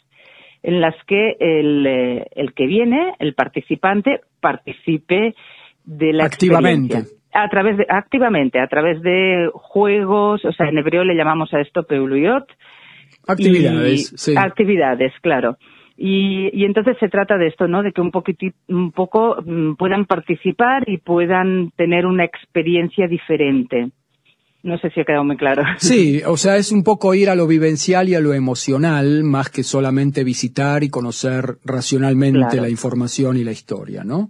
en 0.64 0.80
las 0.80 0.96
que 1.06 1.36
el, 1.40 1.86
eh, 1.86 2.26
el 2.36 2.54
que 2.54 2.66
viene, 2.66 3.14
el 3.20 3.34
participante, 3.34 4.22
participe 4.40 5.36
de 5.84 6.14
la 6.14 6.26
activamente. 6.26 7.04
A 7.34 7.50
través 7.50 7.78
de, 7.78 7.86
activamente, 7.90 8.60
a 8.60 8.68
través 8.68 9.02
de 9.02 9.50
juegos, 9.54 10.46
o 10.46 10.52
sea, 10.54 10.70
en 10.70 10.78
hebreo 10.78 11.04
le 11.04 11.16
llamamos 11.16 11.54
a 11.54 11.60
esto 11.60 11.84
peuluyot. 11.84 12.48
Actividades, 13.28 14.14
sí. 14.16 14.36
Actividades, 14.38 15.12
claro. 15.22 15.58
Y, 15.96 16.50
y, 16.54 16.66
entonces 16.66 16.98
se 17.00 17.08
trata 17.08 17.38
de 17.38 17.48
esto, 17.48 17.68
¿no? 17.68 17.84
De 17.84 17.92
que 17.92 18.02
un 18.02 18.12
un 18.70 18.92
poco 18.92 19.38
mm, 19.46 19.76
puedan 19.76 20.06
participar 20.06 20.84
y 20.88 20.98
puedan 20.98 21.72
tener 21.78 22.06
una 22.06 22.26
experiencia 22.26 23.08
diferente. 23.08 23.92
No 24.64 24.78
sé 24.78 24.90
si 24.92 25.02
ha 25.02 25.04
quedado 25.06 25.26
muy 25.26 25.38
claro. 25.38 25.64
Sí, 25.78 26.22
o 26.26 26.38
sea, 26.38 26.56
es 26.56 26.72
un 26.72 26.84
poco 26.84 27.14
ir 27.14 27.30
a 27.30 27.36
lo 27.36 27.48
vivencial 27.48 28.10
y 28.10 28.16
a 28.16 28.22
lo 28.22 28.34
emocional, 28.34 29.24
más 29.24 29.50
que 29.50 29.62
solamente 29.62 30.24
visitar 30.24 30.84
y 30.84 30.90
conocer 30.90 31.58
racionalmente 31.66 32.40
Claro. 32.40 32.64
la 32.64 32.70
información 32.70 33.38
y 33.38 33.44
la 33.44 33.52
historia, 33.52 34.04
¿no? 34.04 34.30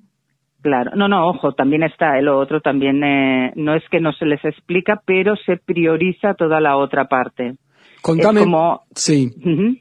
Claro, 0.62 0.92
no, 0.96 1.08
no, 1.08 1.28
ojo, 1.28 1.52
también 1.54 1.84
está 1.84 2.18
el 2.18 2.30
otro, 2.30 2.62
también 2.62 3.04
eh, 3.04 3.52
no 3.58 3.76
es 3.76 3.84
que 3.92 4.00
no 4.00 4.14
se 4.14 4.26
les 4.26 4.44
explica, 4.46 5.02
pero 5.06 5.36
se 5.46 5.58
prioriza 5.58 6.36
toda 6.36 6.62
la 6.62 6.78
otra 6.78 7.06
parte. 7.06 7.56
Contame. 8.02 8.40
Es 8.40 8.46
como, 8.46 8.82
Sí. 8.96 9.30
Eh, 9.46 9.76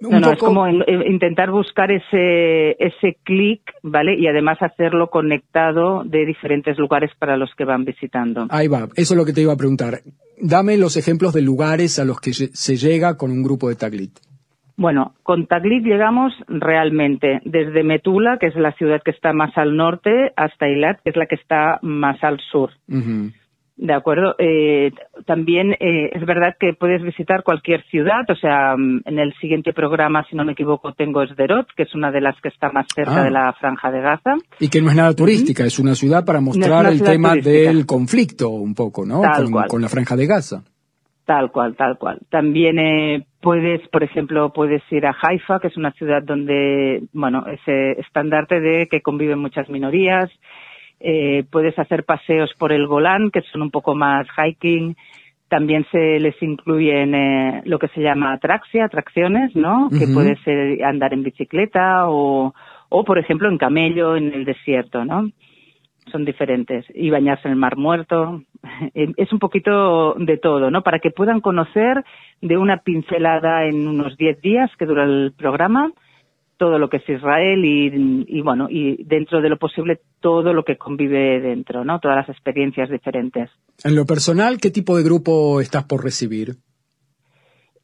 un 0.00 0.20
no, 0.20 0.32
es 0.32 0.38
poco- 0.38 0.46
como 0.46 0.66
eh, 0.66 0.84
intentar 1.08 1.50
buscar 1.50 1.90
ese, 1.90 2.72
ese 2.78 3.16
clic, 3.24 3.62
¿vale? 3.82 4.16
Y 4.18 4.26
además 4.26 4.58
hacerlo 4.60 5.08
conectado 5.10 6.02
de 6.04 6.24
diferentes 6.26 6.78
lugares 6.78 7.10
para 7.18 7.36
los 7.36 7.50
que 7.56 7.64
van 7.64 7.84
visitando. 7.84 8.46
Ahí 8.50 8.68
va, 8.68 8.88
eso 8.96 9.14
es 9.14 9.18
lo 9.18 9.24
que 9.24 9.32
te 9.32 9.40
iba 9.42 9.52
a 9.52 9.56
preguntar. 9.56 10.00
Dame 10.40 10.76
los 10.76 10.96
ejemplos 10.96 11.32
de 11.34 11.42
lugares 11.42 11.98
a 11.98 12.04
los 12.04 12.20
que 12.20 12.32
se 12.32 12.76
llega 12.76 13.16
con 13.16 13.30
un 13.30 13.42
grupo 13.42 13.68
de 13.68 13.76
Taglit. 13.76 14.18
Bueno, 14.76 15.14
con 15.22 15.46
Taglit 15.46 15.84
llegamos 15.84 16.32
realmente 16.48 17.40
desde 17.44 17.84
Metula, 17.84 18.38
que 18.40 18.46
es 18.46 18.56
la 18.56 18.72
ciudad 18.72 19.02
que 19.04 19.10
está 19.12 19.32
más 19.32 19.56
al 19.56 19.76
norte, 19.76 20.32
hasta 20.34 20.66
Eilat, 20.66 21.00
que 21.04 21.10
es 21.10 21.16
la 21.16 21.26
que 21.26 21.34
está 21.36 21.78
más 21.82 22.22
al 22.24 22.40
sur. 22.50 22.70
De 23.76 23.94
acuerdo. 23.94 24.34
Eh, 24.38 24.92
también 25.26 25.72
eh, 25.72 26.10
es 26.12 26.24
verdad 26.26 26.54
que 26.60 26.74
puedes 26.74 27.02
visitar 27.02 27.42
cualquier 27.42 27.82
ciudad. 27.86 28.20
O 28.28 28.36
sea, 28.36 28.76
mm, 28.76 29.00
en 29.06 29.18
el 29.18 29.32
siguiente 29.40 29.72
programa, 29.72 30.24
si 30.28 30.36
no 30.36 30.44
me 30.44 30.52
equivoco, 30.52 30.92
tengo 30.92 31.26
Sderot, 31.26 31.66
que 31.74 31.84
es 31.84 31.94
una 31.94 32.10
de 32.12 32.20
las 32.20 32.38
que 32.40 32.48
está 32.48 32.70
más 32.70 32.86
cerca 32.94 33.22
Ah. 33.22 33.24
de 33.24 33.30
la 33.30 33.52
franja 33.54 33.90
de 33.90 34.00
Gaza. 34.00 34.34
Y 34.60 34.68
que 34.68 34.80
no 34.82 34.90
es 34.90 34.96
nada 34.96 35.14
turística, 35.14 35.64
es 35.64 35.78
una 35.78 35.94
ciudad 35.94 36.24
para 36.24 36.40
mostrar 36.40 36.86
el 36.86 37.02
tema 37.02 37.30
turística. 37.30 37.70
del 37.70 37.86
conflicto 37.86 38.50
un 38.50 38.74
poco, 38.74 39.04
¿no? 39.06 39.20
Tal 39.22 39.44
Con, 39.44 39.52
cual. 39.52 39.68
con 39.68 39.82
la 39.82 39.88
franja 39.88 40.16
de 40.16 40.26
Gaza. 40.26 40.62
Tal 41.24 41.50
cual, 41.50 41.74
tal 41.76 41.98
cual. 41.98 42.18
También 42.30 42.78
eh, 42.78 43.24
puedes, 43.40 43.80
por 43.88 44.02
ejemplo, 44.02 44.52
puedes 44.52 44.82
ir 44.90 45.06
a 45.06 45.14
Haifa, 45.22 45.60
que 45.60 45.68
es 45.68 45.76
una 45.76 45.92
ciudad 45.92 46.20
donde, 46.22 47.04
bueno, 47.12 47.44
ese 47.46 47.92
estandarte 48.00 48.60
de 48.60 48.86
que 48.88 49.00
conviven 49.02 49.38
muchas 49.38 49.68
minorías. 49.70 50.28
Eh, 51.04 51.44
puedes 51.50 51.78
hacer 51.78 52.04
paseos 52.04 52.52
por 52.58 52.72
el 52.72 52.86
Golán, 52.86 53.30
que 53.30 53.42
son 53.52 53.62
un 53.62 53.70
poco 53.70 53.94
más 53.94 54.26
hiking. 54.36 54.96
También 55.48 55.84
se 55.90 56.20
les 56.20 56.40
incluyen 56.42 57.14
eh, 57.14 57.62
lo 57.64 57.78
que 57.78 57.88
se 57.88 58.00
llama 58.00 58.32
atraxia, 58.32 58.84
atracciones, 58.84 59.54
¿no? 59.54 59.90
Que 59.90 60.06
puede 60.06 60.36
ser 60.44 60.82
andar 60.84 61.12
en 61.12 61.24
bicicleta 61.24 62.08
o, 62.08 62.54
o, 62.88 63.04
por 63.04 63.18
ejemplo, 63.18 63.48
en 63.48 63.58
camello 63.58 64.16
en 64.16 64.32
el 64.32 64.44
desierto, 64.44 65.04
¿no? 65.04 65.28
son 66.10 66.24
diferentes. 66.24 66.84
Y 66.94 67.10
bañarse 67.10 67.46
en 67.46 67.52
el 67.52 67.58
Mar 67.58 67.76
Muerto. 67.76 68.42
Eh, 68.94 69.12
Es 69.16 69.32
un 69.32 69.38
poquito 69.40 70.14
de 70.18 70.36
todo, 70.36 70.70
¿no? 70.70 70.82
Para 70.82 71.00
que 71.00 71.10
puedan 71.10 71.40
conocer 71.40 72.04
de 72.40 72.56
una 72.56 72.78
pincelada 72.78 73.64
en 73.64 73.88
unos 73.88 74.16
10 74.16 74.40
días 74.40 74.70
que 74.78 74.86
dura 74.86 75.04
el 75.04 75.32
programa 75.36 75.90
todo 76.62 76.78
lo 76.78 76.88
que 76.88 76.98
es 76.98 77.08
Israel 77.08 77.64
y, 77.64 78.24
y, 78.28 78.40
bueno, 78.40 78.68
y 78.70 79.02
dentro 79.02 79.40
de 79.40 79.48
lo 79.48 79.56
posible 79.56 79.98
todo 80.20 80.54
lo 80.54 80.62
que 80.62 80.76
convive 80.76 81.40
dentro, 81.40 81.84
¿no? 81.84 81.98
Todas 81.98 82.18
las 82.18 82.28
experiencias 82.28 82.88
diferentes. 82.88 83.50
En 83.82 83.96
lo 83.96 84.06
personal, 84.06 84.58
¿qué 84.58 84.70
tipo 84.70 84.96
de 84.96 85.02
grupo 85.02 85.60
estás 85.60 85.82
por 85.82 86.04
recibir? 86.04 86.54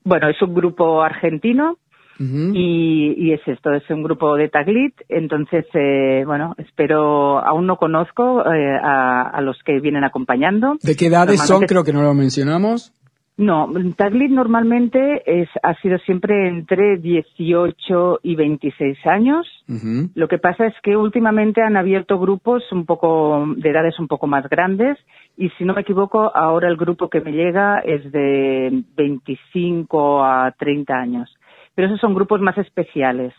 Bueno, 0.04 0.28
es 0.28 0.40
un 0.42 0.54
grupo 0.54 1.02
argentino 1.02 1.78
y, 2.20 3.14
y 3.16 3.32
es 3.32 3.40
esto, 3.46 3.72
es 3.72 3.82
un 3.90 4.04
grupo 4.04 4.36
de 4.36 4.48
Taglit. 4.48 4.94
Entonces, 5.08 5.66
eh, 5.74 6.22
bueno, 6.24 6.54
espero, 6.58 7.38
aún 7.38 7.66
no 7.66 7.78
conozco 7.78 8.42
eh, 8.42 8.78
a, 8.80 9.22
a 9.22 9.40
los 9.40 9.56
que 9.64 9.80
vienen 9.80 10.04
acompañando. 10.04 10.76
¿De 10.82 10.94
qué 10.94 11.06
edades 11.06 11.40
son? 11.44 11.62
Creo 11.66 11.82
que 11.82 11.92
no 11.92 12.02
lo 12.02 12.14
mencionamos. 12.14 12.92
No, 13.38 13.72
Taglit 13.96 14.32
normalmente 14.32 15.22
es, 15.24 15.48
ha 15.62 15.72
sido 15.74 15.96
siempre 15.98 16.48
entre 16.48 16.96
18 16.96 18.18
y 18.24 18.34
26 18.34 19.06
años. 19.06 19.46
Lo 20.16 20.26
que 20.26 20.38
pasa 20.38 20.66
es 20.66 20.74
que 20.82 20.96
últimamente 20.96 21.62
han 21.62 21.76
abierto 21.76 22.18
grupos 22.18 22.64
un 22.72 22.84
poco 22.84 23.46
de 23.56 23.70
edades 23.70 23.96
un 24.00 24.08
poco 24.08 24.26
más 24.26 24.48
grandes 24.48 24.98
y 25.36 25.50
si 25.50 25.64
no 25.64 25.74
me 25.74 25.82
equivoco 25.82 26.32
ahora 26.34 26.66
el 26.66 26.76
grupo 26.76 27.08
que 27.08 27.20
me 27.20 27.30
llega 27.30 27.78
es 27.78 28.10
de 28.10 28.82
25 28.96 30.24
a 30.24 30.52
30 30.58 30.94
años. 30.94 31.32
Pero 31.76 31.86
esos 31.86 32.00
son 32.00 32.14
grupos 32.14 32.40
más 32.40 32.58
especiales. 32.58 33.32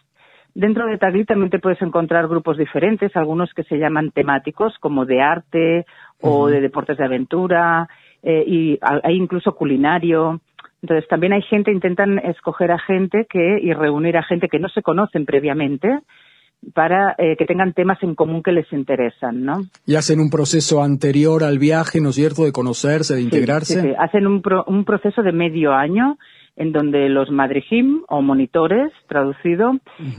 Dentro 0.56 0.88
de 0.88 0.98
Taglit 0.98 1.28
también 1.28 1.50
te 1.50 1.60
puedes 1.60 1.82
encontrar 1.82 2.30
grupos 2.30 2.58
diferentes, 2.58 3.14
algunos 3.18 3.54
que 3.54 3.64
se 3.64 3.78
llaman 3.78 4.12
temáticos 4.12 4.78
como 4.80 5.06
de 5.06 5.22
arte 5.22 5.86
o 6.22 6.48
de 6.48 6.62
deportes 6.62 6.98
de 6.98 7.06
aventura 7.06 7.90
eh, 8.24 8.44
y 8.46 8.80
hay 8.82 9.16
incluso 9.16 9.56
culinario. 9.56 10.42
Entonces 10.82 11.08
también 11.10 11.34
hay 11.34 11.42
gente, 11.42 11.72
intentan 11.72 12.20
escoger 12.20 12.72
a 12.72 12.80
gente 12.80 13.26
que 13.30 13.60
y 13.62 13.74
reunir 13.74 14.16
a 14.18 14.24
gente 14.24 14.48
que 14.48 14.60
no 14.60 14.70
se 14.70 14.82
conocen 14.82 15.26
previamente 15.26 16.00
para 16.74 17.16
eh, 17.18 17.36
que 17.38 17.46
tengan 17.46 17.74
temas 17.74 18.02
en 18.04 18.16
común 18.16 18.44
que 18.44 18.52
les 18.52 18.72
interesan, 18.74 19.44
¿no? 19.46 19.62
Y 19.86 19.96
hacen 19.96 20.20
un 20.20 20.30
proceso 20.30 20.84
anterior 20.84 21.44
al 21.44 21.58
viaje, 21.58 22.02
¿no 22.02 22.10
es 22.10 22.16
cierto? 22.16 22.44
De 22.44 22.52
conocerse, 22.52 23.14
de 23.14 23.20
Sí, 23.22 23.26
integrarse. 23.26 23.82
sí, 23.82 23.88
sí. 23.90 23.94
Hacen 23.98 24.28
un, 24.28 24.42
pro- 24.42 24.66
un 24.68 24.84
proceso 24.84 25.22
de 25.24 25.32
medio 25.32 25.74
año 25.74 26.18
en 26.58 26.74
donde 26.74 27.08
los 27.08 27.32
madrejim 27.32 28.02
o 28.10 28.22
monitores, 28.22 28.92
traducido, 29.08 29.72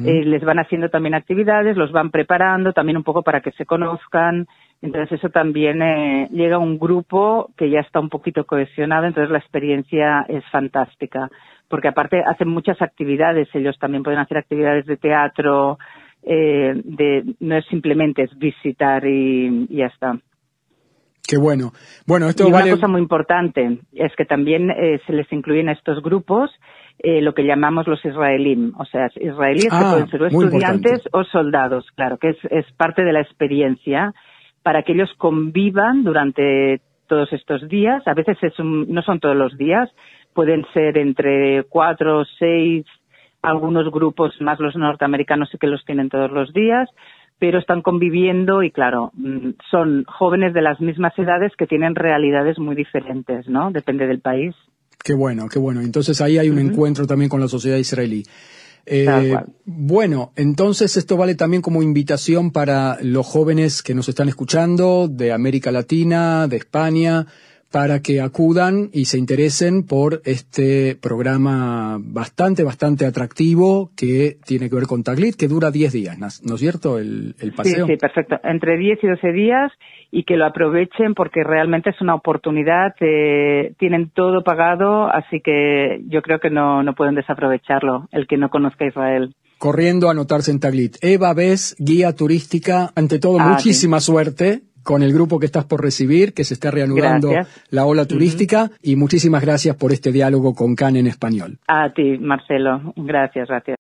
eh, 0.06 0.24
les 0.24 0.42
van 0.42 0.58
haciendo 0.58 0.88
también 0.88 1.14
actividades, 1.14 1.76
los 1.76 1.92
van 1.92 2.10
preparando 2.10 2.72
también 2.72 2.96
un 2.96 3.04
poco 3.04 3.20
para 3.22 3.42
que 3.42 3.52
se 3.52 3.66
conozcan. 3.66 4.46
Entonces 4.82 5.18
eso 5.18 5.28
también 5.28 5.82
eh, 5.82 6.28
llega 6.32 6.56
a 6.56 6.60
un 6.60 6.78
grupo 6.78 7.50
que 7.56 7.68
ya 7.68 7.80
está 7.80 8.00
un 8.00 8.08
poquito 8.08 8.44
cohesionado, 8.46 9.06
entonces 9.06 9.30
la 9.30 9.38
experiencia 9.38 10.24
es 10.28 10.42
fantástica. 10.50 11.28
Porque 11.68 11.88
aparte 11.88 12.22
hacen 12.26 12.48
muchas 12.48 12.80
actividades, 12.80 13.48
ellos 13.54 13.78
también 13.78 14.02
pueden 14.02 14.18
hacer 14.18 14.38
actividades 14.38 14.86
de 14.86 14.96
teatro, 14.96 15.78
eh, 16.22 16.72
de, 16.82 17.34
no 17.40 17.56
es 17.56 17.64
simplemente 17.66 18.22
es 18.22 18.38
visitar 18.38 19.04
y, 19.06 19.66
y 19.68 19.76
ya 19.76 19.86
está. 19.86 20.18
Qué 21.30 21.38
bueno. 21.38 21.72
Bueno, 22.06 22.28
esto 22.28 22.48
y 22.48 22.50
vale. 22.50 22.72
una 22.72 22.74
cosa 22.74 22.88
muy 22.88 23.00
importante 23.00 23.78
es 23.92 24.12
que 24.16 24.24
también 24.24 24.70
eh, 24.70 25.00
se 25.06 25.12
les 25.12 25.30
incluyen 25.32 25.68
a 25.68 25.72
estos 25.72 26.02
grupos 26.02 26.50
eh, 26.98 27.22
lo 27.22 27.34
que 27.34 27.44
llamamos 27.44 27.86
los 27.86 28.04
israelíes, 28.04 28.72
o 28.76 28.84
sea, 28.84 29.08
israelíes 29.14 29.68
Ah, 29.70 29.78
que 29.78 29.90
pueden 29.90 30.10
ser 30.10 30.22
estudiantes 30.24 30.92
importante. 30.92 31.10
o 31.12 31.24
soldados, 31.24 31.86
claro, 31.94 32.18
que 32.18 32.30
es, 32.30 32.36
es 32.50 32.66
parte 32.72 33.04
de 33.04 33.12
la 33.12 33.20
experiencia 33.20 34.12
para 34.70 34.84
que 34.84 34.92
ellos 34.92 35.10
convivan 35.18 36.04
durante 36.04 36.80
todos 37.08 37.32
estos 37.32 37.68
días. 37.68 38.06
A 38.06 38.14
veces 38.14 38.38
es 38.40 38.56
un- 38.60 38.86
no 38.88 39.02
son 39.02 39.18
todos 39.18 39.34
los 39.34 39.58
días, 39.58 39.90
pueden 40.32 40.64
ser 40.72 40.96
entre 40.96 41.64
cuatro, 41.64 42.22
seis, 42.38 42.86
algunos 43.42 43.90
grupos 43.90 44.32
más 44.40 44.60
los 44.60 44.76
norteamericanos 44.76 45.48
sí 45.50 45.58
que 45.58 45.66
los 45.66 45.84
tienen 45.84 46.08
todos 46.08 46.30
los 46.30 46.52
días, 46.52 46.88
pero 47.40 47.58
están 47.58 47.82
conviviendo 47.82 48.62
y 48.62 48.70
claro, 48.70 49.10
mm, 49.14 49.54
son 49.72 50.04
jóvenes 50.04 50.54
de 50.54 50.62
las 50.62 50.80
mismas 50.80 51.18
edades 51.18 51.50
que 51.58 51.66
tienen 51.66 51.96
realidades 51.96 52.56
muy 52.60 52.76
diferentes, 52.76 53.48
¿no? 53.48 53.72
Depende 53.72 54.06
del 54.06 54.20
país. 54.20 54.54
Qué 55.02 55.14
bueno, 55.14 55.48
qué 55.52 55.58
bueno. 55.58 55.80
Entonces 55.80 56.20
ahí 56.20 56.38
hay 56.38 56.48
un 56.48 56.60
encuentro 56.60 57.08
también 57.08 57.28
con 57.28 57.40
la 57.40 57.48
sociedad 57.48 57.76
israelí. 57.76 58.22
Eh, 58.86 59.36
bueno, 59.64 60.32
entonces 60.36 60.96
esto 60.96 61.16
vale 61.16 61.34
también 61.34 61.62
como 61.62 61.82
invitación 61.82 62.50
para 62.50 62.98
los 63.02 63.26
jóvenes 63.26 63.82
que 63.82 63.94
nos 63.94 64.08
están 64.08 64.28
escuchando 64.28 65.08
de 65.08 65.32
América 65.32 65.70
Latina, 65.70 66.48
de 66.48 66.56
España, 66.56 67.26
para 67.70 68.00
que 68.00 68.20
acudan 68.20 68.90
y 68.92 69.04
se 69.04 69.16
interesen 69.18 69.86
por 69.86 70.22
este 70.24 70.96
programa 71.00 71.98
bastante, 72.00 72.64
bastante 72.64 73.06
atractivo 73.06 73.90
que 73.96 74.38
tiene 74.44 74.68
que 74.68 74.74
ver 74.74 74.86
con 74.86 75.04
Taglit, 75.04 75.36
que 75.36 75.46
dura 75.46 75.70
10 75.70 75.92
días, 75.92 76.18
¿no 76.18 76.26
¿no 76.44 76.54
es 76.54 76.60
cierto? 76.60 76.98
El, 76.98 77.34
el 77.38 77.52
paseo. 77.52 77.86
Sí, 77.86 77.92
sí, 77.92 77.96
perfecto. 77.98 78.36
Entre 78.42 78.76
10 78.76 78.98
y 79.02 79.06
12 79.06 79.32
días 79.32 79.72
y 80.10 80.24
que 80.24 80.36
lo 80.36 80.46
aprovechen 80.46 81.14
porque 81.14 81.44
realmente 81.44 81.90
es 81.90 82.00
una 82.00 82.14
oportunidad. 82.14 82.94
eh, 83.00 83.72
tienen 83.78 84.10
todo 84.10 84.42
pagado, 84.42 85.06
así 85.06 85.40
que 85.40 86.00
yo 86.08 86.22
creo 86.22 86.40
que 86.40 86.50
no, 86.50 86.82
no 86.82 86.94
pueden 86.94 87.14
desaprovecharlo 87.14 88.08
el 88.10 88.26
que 88.26 88.36
no 88.36 88.50
conozca 88.50 88.84
Israel. 88.86 89.34
Corriendo 89.58 90.08
a 90.08 90.12
anotarse 90.12 90.50
en 90.50 90.58
Taglit. 90.58 90.96
Eva 91.02 91.34
Bes, 91.34 91.76
guía 91.78 92.14
turística. 92.16 92.90
Ante 92.96 93.18
todo, 93.18 93.38
Ah, 93.38 93.48
muchísima 93.50 94.00
suerte 94.00 94.62
con 94.82 95.02
el 95.02 95.12
grupo 95.12 95.38
que 95.38 95.46
estás 95.46 95.64
por 95.64 95.82
recibir, 95.82 96.32
que 96.32 96.44
se 96.44 96.54
está 96.54 96.70
reanudando 96.70 97.30
Gracias. 97.30 97.66
la 97.70 97.84
ola 97.84 98.06
turística. 98.06 98.70
Y 98.82 98.96
muchísimas 98.96 99.42
gracias 99.42 99.76
por 99.76 99.92
este 99.92 100.12
diálogo 100.12 100.54
con 100.54 100.74
CAN 100.74 100.96
en 100.96 101.06
español. 101.06 101.58
A 101.68 101.92
ti, 101.92 102.18
Marcelo. 102.18 102.92
Gracias, 102.96 103.48
gracias. 103.48 103.78